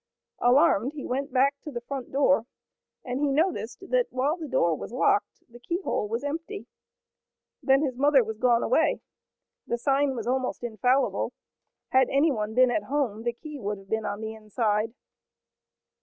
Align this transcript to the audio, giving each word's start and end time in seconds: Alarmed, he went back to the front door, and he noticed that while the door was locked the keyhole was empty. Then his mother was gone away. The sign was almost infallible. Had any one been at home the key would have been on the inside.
Alarmed, 0.39 0.93
he 0.93 1.05
went 1.05 1.31
back 1.31 1.59
to 1.61 1.69
the 1.69 1.79
front 1.81 2.11
door, 2.11 2.47
and 3.05 3.19
he 3.19 3.27
noticed 3.31 3.87
that 3.91 4.07
while 4.09 4.35
the 4.35 4.47
door 4.47 4.75
was 4.75 4.91
locked 4.91 5.43
the 5.47 5.59
keyhole 5.59 6.07
was 6.07 6.23
empty. 6.23 6.65
Then 7.61 7.83
his 7.83 7.95
mother 7.99 8.23
was 8.23 8.39
gone 8.39 8.63
away. 8.63 8.99
The 9.67 9.77
sign 9.77 10.15
was 10.15 10.25
almost 10.25 10.63
infallible. 10.63 11.33
Had 11.89 12.09
any 12.09 12.31
one 12.31 12.55
been 12.55 12.71
at 12.71 12.85
home 12.85 13.21
the 13.21 13.33
key 13.33 13.59
would 13.59 13.77
have 13.77 13.89
been 13.91 14.07
on 14.07 14.21
the 14.21 14.33
inside. 14.33 14.95